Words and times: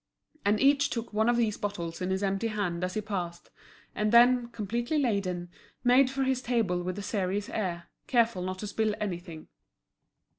And 0.43 0.59
each 0.59 0.89
took 0.89 1.13
one 1.13 1.29
of 1.29 1.37
these 1.37 1.59
bottles 1.59 2.01
in 2.01 2.09
his 2.09 2.23
empty 2.23 2.47
hand 2.47 2.83
as 2.83 2.95
he 2.95 3.01
passed, 3.01 3.51
and 3.93 4.11
then, 4.11 4.47
completely 4.47 4.97
laden, 4.97 5.51
made 5.83 6.09
for 6.09 6.23
his 6.23 6.41
table 6.41 6.81
with 6.81 6.97
a 6.97 7.03
serious 7.03 7.49
air, 7.49 7.87
careful 8.07 8.41
not 8.41 8.57
to 8.57 8.65
spill 8.67 8.95
anything. 8.99 9.47